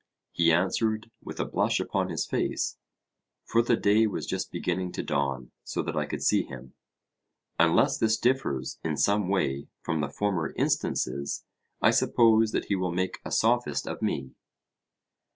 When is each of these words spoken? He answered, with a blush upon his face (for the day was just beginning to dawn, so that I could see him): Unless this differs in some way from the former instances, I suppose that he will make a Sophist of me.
He 0.31 0.51
answered, 0.51 1.11
with 1.23 1.39
a 1.39 1.45
blush 1.45 1.79
upon 1.79 2.09
his 2.09 2.25
face 2.25 2.75
(for 3.45 3.61
the 3.61 3.75
day 3.77 4.07
was 4.07 4.25
just 4.25 4.51
beginning 4.51 4.91
to 4.93 5.03
dawn, 5.03 5.51
so 5.63 5.83
that 5.83 5.95
I 5.95 6.07
could 6.07 6.23
see 6.23 6.41
him): 6.41 6.73
Unless 7.59 7.99
this 7.99 8.17
differs 8.17 8.79
in 8.83 8.97
some 8.97 9.27
way 9.29 9.67
from 9.83 10.01
the 10.01 10.09
former 10.09 10.53
instances, 10.57 11.43
I 11.83 11.91
suppose 11.91 12.49
that 12.51 12.65
he 12.65 12.75
will 12.75 12.89
make 12.91 13.19
a 13.23 13.29
Sophist 13.31 13.85
of 13.87 14.01
me. 14.01 14.31